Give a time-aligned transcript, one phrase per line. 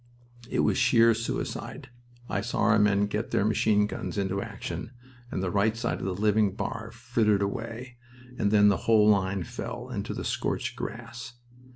[0.49, 1.89] It was sheer suicide.
[2.27, 4.93] I saw our men get their machineguns into action,
[5.29, 7.97] and the right side of the living bar frittered away,
[8.39, 11.33] and then the whole line fell into the scorched grass.